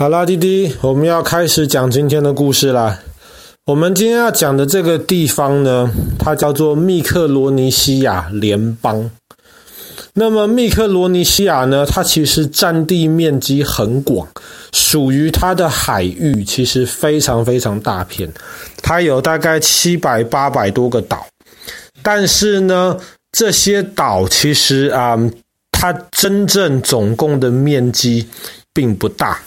[0.00, 3.00] 好啦，弟弟，我们要开始讲今天的故事啦。
[3.66, 9.10] 我们今天要讲的这个地方呢，它叫做密克罗尼西亚联邦。
[10.14, 14.26] 那么密克罗尼西亚呢，它其实占地面积很广，
[14.72, 18.32] 属于它的海域其实非常非常大片，
[18.80, 21.26] 它有大概七百八百多个岛。
[22.02, 22.96] 但是呢，
[23.32, 25.18] 这些岛其实啊、
[25.72, 28.26] 它真正总共的面积
[28.72, 29.38] 并不大。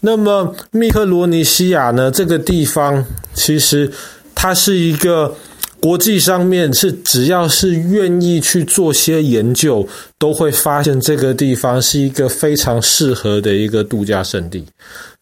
[0.00, 3.04] 那么密克罗尼西亚呢，这个地方
[3.34, 3.90] 其实
[4.34, 5.34] 它是一个
[5.78, 9.86] 国际上面是只要是愿意去做些研究，
[10.18, 14.64] 都会发现这个地方是一个非常适合的一个度假胜地。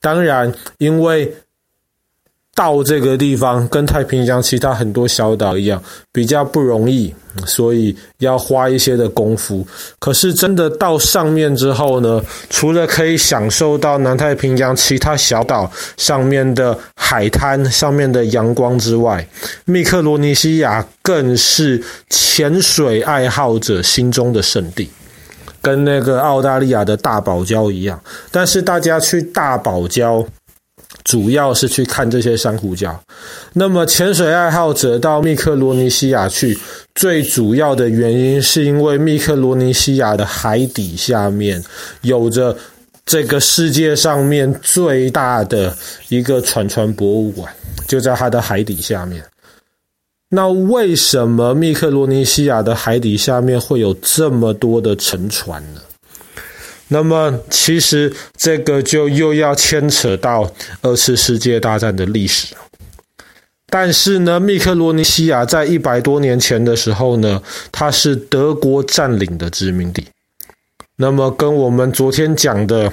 [0.00, 1.34] 当然，因为
[2.56, 9.64] 到这个地方跟太平洋其他很多小岛一样，比较不容易，所以要花一些的功夫。
[9.98, 19.28] 可是真的到上面之后呢，除了可以享受到南太平洋其他小岛上面的海滩、上面的阳光之外，
[19.66, 24.88] 密克罗尼西亚更是潜水爱好者心中的圣地，
[25.60, 28.00] 跟那个澳大利亚的大堡礁一样。
[28.30, 30.26] 但是大家去大堡礁。
[31.06, 32.94] 主要是去看这些珊瑚礁。
[33.52, 36.58] 那么潜水爱好者到密克罗尼西亚去，
[36.96, 41.62] 最主要的原因是因为密克罗尼西亚的海底下面
[42.02, 42.56] 有着
[43.04, 45.72] 这个世界上面最大的
[46.08, 47.54] 一个船船博物馆，
[47.86, 49.24] 就在它的海底下面。
[50.28, 55.80] 那为什么密克罗尼西亚的海底下面会有这么多的沉船呢？
[56.88, 60.50] 那么，其实这个就又要牵扯到
[60.82, 62.54] 二次世界大战的历史。
[63.68, 67.42] 但是呢，密克罗尼西亚在一百多年前的时候呢，
[67.72, 70.06] 它是德国占领的殖民地。
[70.94, 72.90] 那么，跟我们昨天讲的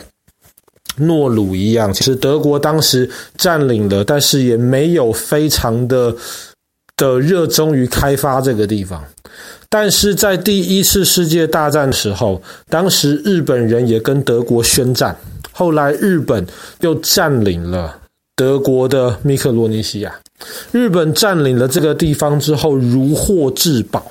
[0.98, 6.16] 诺鲁一样，其实德国当时占领了，但是也没有非常的
[6.98, 9.04] 的热衷于开发这个地方。
[9.74, 12.40] 但是在第一次世界大战的时候，
[12.70, 15.18] 当时日本人也跟德国宣战，
[15.52, 16.46] 后来日本
[16.82, 17.98] 又占领了
[18.36, 20.14] 德国的密克罗尼西亚。
[20.72, 24.06] 日本占领了这个地方之后，如获至宝。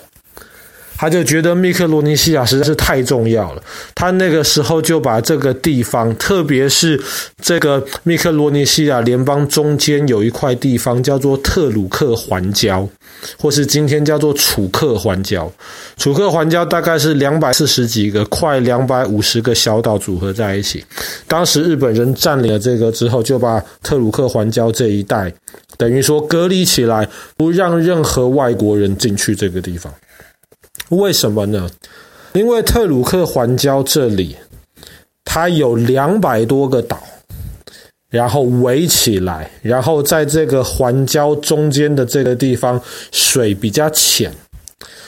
[1.02, 7.02] 他就觉得密克罗尼西亚实在是太重要了，他那个时候就把这个地方，特别是
[7.40, 12.88] 这个密克罗尼西亚联邦中间有一块地方叫做特鲁克环礁，
[13.36, 15.50] 或是今天叫做楚克环礁。
[15.96, 20.84] 楚克环礁大概是两百四十几个，快两百五十个小岛组合在一起。
[21.26, 25.34] 当时日本人占领了这个之后，就把特鲁克环礁这一带，
[25.76, 29.92] 等于说隔离起来，不让任何外国人进去这个地方。
[30.92, 31.70] 为什么呢？
[32.34, 34.36] 因为特鲁克环礁这里，
[35.24, 37.02] 它有两百多个岛，
[38.10, 42.80] 然后围起来，然后在这个环礁中间的这个地方，
[43.10, 44.30] 水比较浅，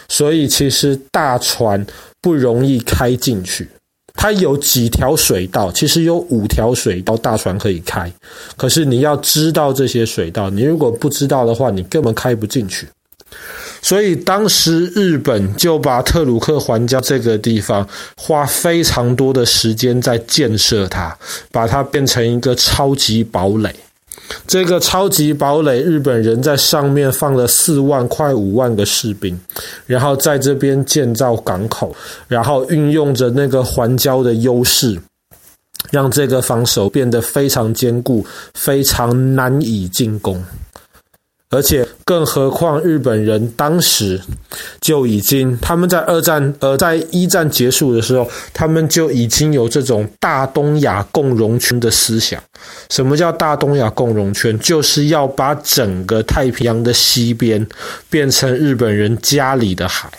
[0.09, 1.85] 所以其实大船
[2.23, 3.69] 不容易开进去。
[4.15, 8.11] 它有几条水道，其实有五条水道，大船可以开。
[8.57, 12.89] 可是你要知道这些水道，你如果不知道的话，你根本开不进去。
[13.85, 17.87] 所以当时日本就把特鲁克环礁这个地方
[18.17, 21.15] 花非常多的时间在建设它，
[21.53, 23.71] 把它变成一个超级堡垒。
[24.47, 29.39] 这个超级堡垒，日本人在上面放了四万快五万个士兵，
[29.85, 31.95] 然后在这边建造港口，
[32.27, 34.99] 然后运用着那个环礁的优势，
[35.91, 38.25] 让这个防守变得非常坚固，
[38.55, 40.43] 非常难以进攻。
[41.55, 44.21] 而且，更何况日本人当时
[44.81, 52.43] 就已经，他们在二战，呃，在一战结束的时候，他们就已经有这种大东亚共荣圈的思想。
[52.91, 54.59] 什么叫大东亚共荣圈？
[54.59, 57.65] 就是要把整个太平洋的西边
[58.11, 60.11] 变成日本人家里的海。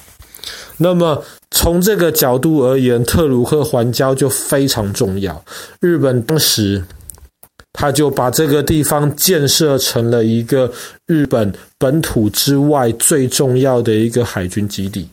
[0.78, 5.44] 那么，从这个角度而言，特鲁克环礁就非常重要。
[5.82, 6.84] 日本当时。
[7.76, 10.72] 他就把这个地方建设成了一个
[11.06, 15.08] 日本本土之外最重要的一个海军基地。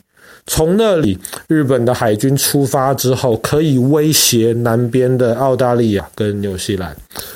[0.45, 1.17] 从那里，
[1.47, 6.93] 日本的海军出发之后，可以威胁南边的澳大利亚跟纽西兰。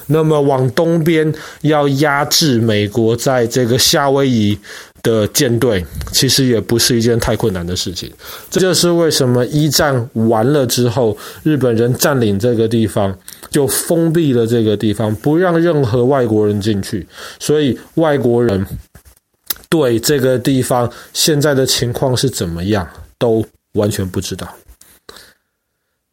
[0.08, 4.60] 那么往东边要压制美国在这个夏威夷
[5.02, 8.12] 的舰队，其实也不是一件太困难的事情。
[8.50, 13.18] 这就是为什么一战完了之后，日本人占领这个地方，
[13.58, 17.08] 就封闭了这个地方，不让任何外国人进去。
[17.40, 18.64] 所以外国人。
[19.70, 22.88] 对这个地方现在的情况是怎么样，
[23.18, 24.48] 都完全不知道。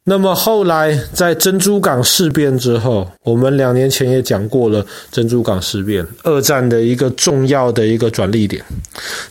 [0.07, 8.63] 那么后来在珍珠港事变之后，我们两年前也讲过了珍珠港事变，二战的一个重要的一个转捩点。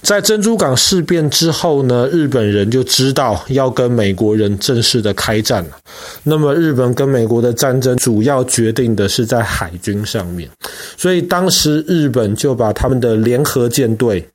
[0.01, 5.77] 在珍珠港事变之后呢，日本人就知道要跟美国人正式的开战了。
[6.23, 10.49] 那么日本跟美国的战争主要决定的是在海军上面，
[10.97, 14.27] 所以当时日本就把他们的联合舰队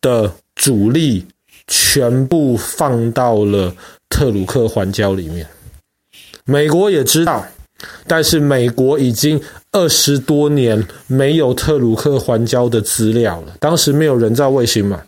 [0.00, 1.26] 的主力
[1.66, 3.74] 全部放到了。
[4.10, 5.46] 特鲁克环礁里面，
[6.44, 7.46] 美国也知道，
[8.06, 9.40] 但是美国已经
[9.72, 13.54] 二十多年没有特鲁克环礁的资料了。
[13.58, 15.00] 当时没有人造卫星嘛，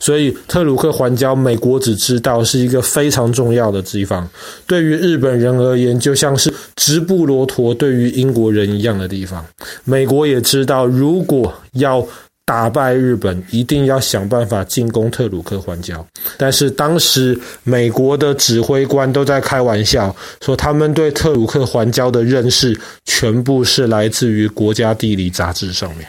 [0.00, 4.26] 所以特鲁克环礁，美国只知道是一个非常重要的地方。
[4.66, 9.44] 对于日本人而言，就像是直布罗陀对于英国人一样的地方。
[9.84, 12.06] 美国也知道，如果要
[12.48, 16.02] 打败日本，一定要想办法进攻特鲁克环礁。
[16.38, 22.74] 但是当时美国的指挥官都在开玩笑，说他们对特鲁克环礁的认识
[23.04, 26.08] 全部是来自于《国家地理》杂志上面。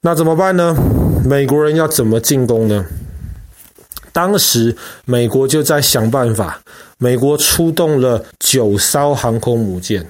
[0.00, 0.76] 那怎么办呢？
[1.24, 2.84] 美国人要怎么进攻呢？
[4.12, 6.60] 当时美国就在想办法，
[6.98, 10.04] 美国出动了九艘航空母舰，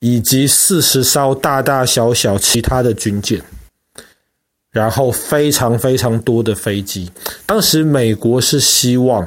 [0.00, 3.40] 以及四十艘大大小小其他的军舰。
[4.76, 7.10] 然后非常非常多的飞机，
[7.46, 9.26] 当时美国是希望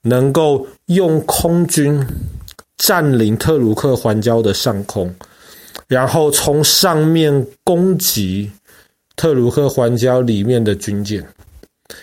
[0.00, 2.02] 能够用空军
[2.78, 5.14] 占领特鲁克环礁的上空，
[5.88, 8.50] 然后从上面攻击
[9.14, 11.22] 特鲁克环礁里面的军舰。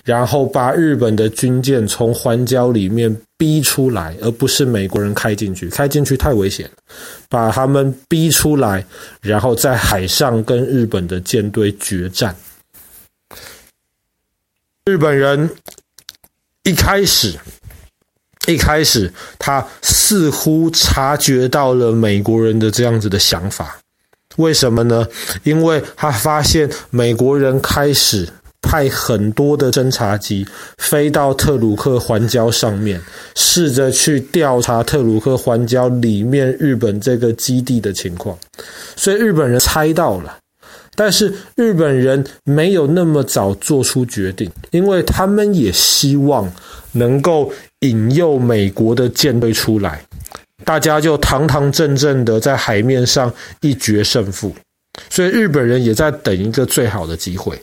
[0.04, 6.68] 然后把日本的军舰从环礁里面逼出来，而不是美国人开进去，开进去太危险。
[7.30, 8.84] 把他们逼出来，
[9.22, 12.36] 然后在海上跟日本的舰队决战。
[14.86, 15.50] 日本人
[16.64, 17.38] 一开始，
[18.48, 23.80] 一开始他似乎察觉到了美国人的这样子的想法，
[24.38, 25.08] 为什么呢？
[25.44, 28.28] 因为他发现美国人开始。
[28.62, 30.46] 派很多的侦察机
[30.78, 33.00] 飞到特鲁克环礁上面，
[33.36, 38.38] 试着去调查特鲁克环礁里面日本这个基地的情况。
[38.96, 40.38] 所以日本人猜到了，
[40.96, 46.52] 但是日本人没有那么早做出决定，因为他们也希望
[46.94, 50.02] 能够引诱美国的舰队出来，
[50.66, 53.32] 大家就堂堂正正的在海面上
[53.62, 54.54] 一决胜负。
[55.10, 57.58] 所以日本人也在等一个最好的机会。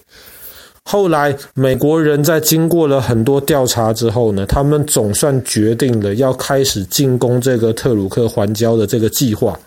[0.84, 9.58] 后来，美国人在经过了很多调查之后呢，他们总算决定了要开始进攻这个特鲁克环礁的这个计划。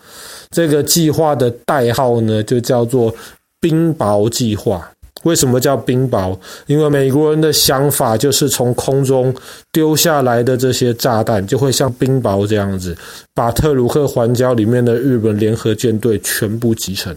[0.52, 3.14] 这个计划的代号呢，就叫做
[3.60, 4.90] “冰雹计划”。
[5.24, 6.38] 为什么叫冰雹？
[6.68, 9.34] 因为美国人的想法就是从空中
[9.74, 12.96] 丢下来的这些炸弹，就会像冰雹这样子，
[13.34, 17.14] 把特鲁克环礁里面的日本联合舰队全部击沉。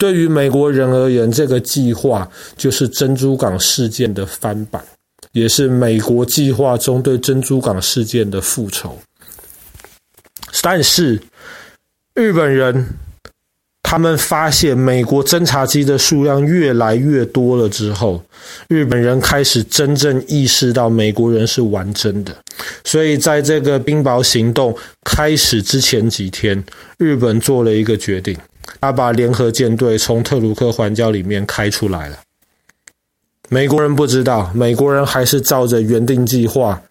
[0.00, 2.26] 对于美国人而言，这个计划
[2.56, 4.82] 就是珍珠港事件的翻版，
[5.32, 8.98] 也是美国计划中对珍珠港事件的复仇。
[10.62, 11.20] 但是
[12.14, 12.86] 日本人
[13.82, 18.24] 他们发现美国侦察机的数量越来越多了之后，
[18.68, 22.34] 日本人开始真正意识到美国人是玩真的。
[22.84, 24.74] 所以在这个冰雹行动
[25.04, 26.64] 开始之前几天，
[26.96, 28.34] 日本做了一个决定。
[28.78, 32.18] 他把联合舰队从特鲁克环礁里面开出来了。
[33.48, 36.82] 美国人不知道，美国人还是照着原定计划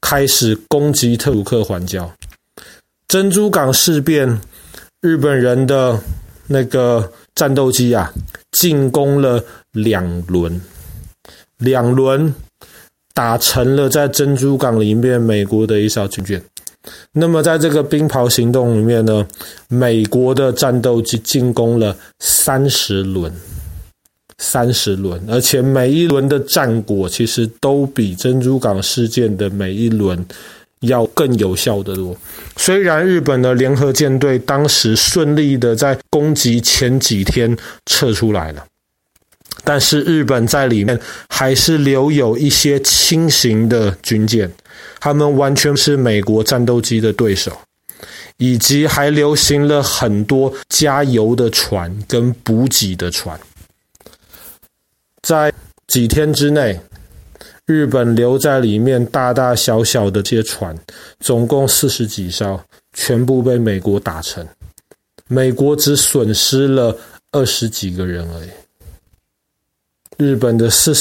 [0.00, 2.10] 开始攻击特鲁克环礁。
[3.06, 4.40] 珍珠港事变，
[5.00, 6.00] 日本人的
[6.48, 8.12] 那个战斗机啊，
[8.50, 10.60] 进攻了两轮，
[11.58, 12.34] 两轮
[13.14, 16.42] 打沉了在珍珠港里面美国的一艘军舰。
[17.12, 19.26] 那么，在这个冰雹行动里面呢，
[19.68, 23.30] 美国的战斗机进攻了三十轮，
[24.38, 30.24] 三十轮，而且每一轮的战果其实都比珍珠港事件的每一轮
[30.80, 32.16] 要更有效的多。
[32.56, 38.64] 虽然日本的联合舰队当时顺利的在攻击前几天撤出来了，
[39.62, 44.50] 但是日本在里面还是留有一些轻型的军舰。
[45.00, 47.50] 他们完全是美国战斗机的对手，
[48.36, 53.40] 以及还流行了很多加油的船跟补给的船。
[55.22, 55.52] 在
[55.86, 56.78] 几天之内，
[57.66, 60.78] 日本留在里面大大小小的这些船，
[61.20, 62.60] 总共四十几艘，
[62.92, 64.46] 全部被美国打沉。
[65.26, 66.96] 美国只损失了
[67.32, 68.48] 二十几个人而已。
[70.20, 70.94] 日本的四。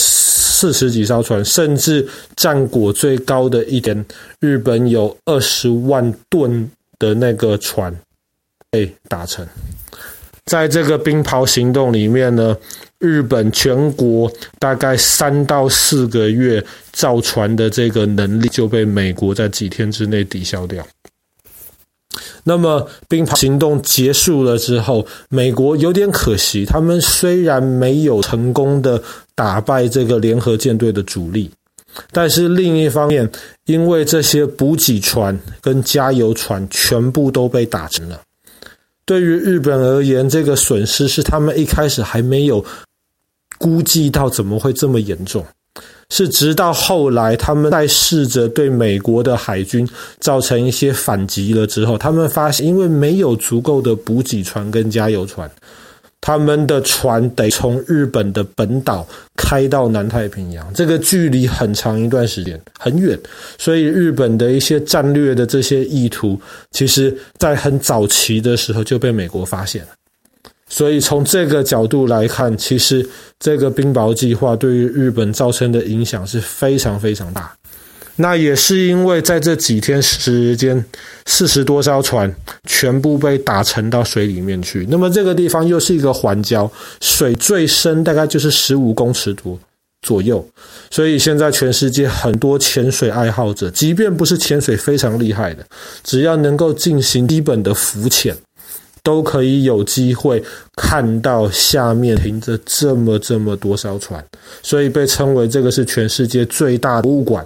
[0.59, 4.05] 四十几艘船，甚至战果最高的一点，
[4.41, 7.97] 日本有二十万吨的那个船
[8.69, 9.47] 被打沉。
[10.43, 12.57] 在这个冰雹行动里面呢，
[12.97, 16.61] 日本全国大概三到四个月
[16.91, 20.85] 造船的这个能力就被美国在几天之内抵消掉。
[22.43, 29.01] 那么冰雹行动结束了之后，美国有点可惜，他们虽然没有成功的
[29.35, 31.49] 打败这个联合舰队的主力，
[32.11, 33.29] 但是另一方面，
[33.65, 38.21] 因为这些补给船跟加油船全部都被打沉了。
[39.05, 42.63] 对于日本而言，这个损失是他们一开始还没有
[43.57, 45.43] 估计到怎么会这么严重，
[46.09, 49.87] 是直到后来他们在试着对美国的海军
[50.19, 55.49] 造成一些反击了之后，他们发现因为没有足够的补给船跟加油船。
[56.21, 63.17] 他们的船得从日本的本岛开到南太平洋，这个距离很长一段时间，很远，
[63.57, 66.37] 所以日本的一些战略的这些意图，
[66.71, 69.89] 其实在很早期的时候就被美国发现了。
[70.69, 73.05] 所以从这个角度来看，其实
[73.39, 77.51] 这个冰雹计划对于日本造成的影响是非常非常大。
[78.21, 80.83] 那也是因为在这几天时间，
[81.25, 82.33] 四十多艘船
[82.65, 84.85] 全部被打沉到水里面去。
[84.89, 89.57] 那么这个地方又是一个环礁，水最深大概就是十五公尺多
[90.01, 90.45] 左右。
[90.91, 95.63] 所以现在全世界很多潜水爱好者，即便不是潜水非常厉害的，
[96.03, 98.35] 只要能够进行基本的浮潜，
[99.03, 100.43] 都可以有机会
[100.75, 104.23] 看到下面停着这么这么多艘船。
[104.61, 107.45] 所以被称为这个是全世界最大的博物馆。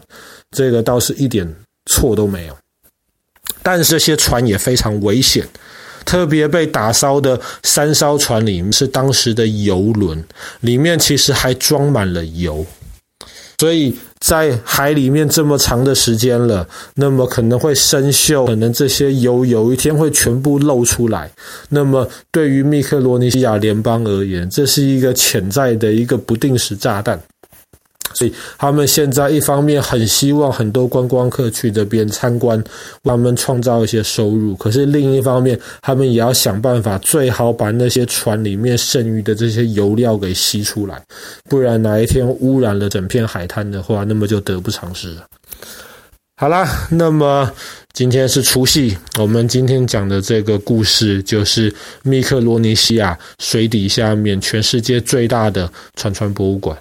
[0.51, 1.51] 这个倒是一点
[1.87, 2.55] 错都没有，
[3.63, 5.43] 但是这些船也非常危险，
[6.05, 10.23] 特别被打烧的三艘船里面是当时的油轮，
[10.59, 12.63] 里面其实还装满了油，
[13.63, 21.31] 所以在海里面这么长的时间了，那么可能会生锈，可能这些油有一天会全部漏出来，
[21.69, 27.17] 那么对于密克罗尼西亚联邦而言，这是一个潜在的一个不定时炸弹。
[28.13, 32.65] 所以他们现在一方面很希望很多观光客去这边参观，为
[33.03, 34.55] 他们创造一些收入。
[34.55, 41.01] 可是另一方面，他们也要想办法，最好把那些船里面剩余的这些油料给吸出来，
[41.49, 45.23] 不然哪一天污染了整片海滩的话，那么就得不偿失了。
[46.35, 47.49] 好啦，那么
[47.93, 56.75] 今天是除夕，我们今天讲的这个故事就是密克罗尼西亚水底下面全世界最大的船船博物馆。